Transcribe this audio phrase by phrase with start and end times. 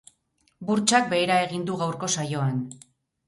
[0.69, 2.59] Burtsak behera egin du gaurko saioan.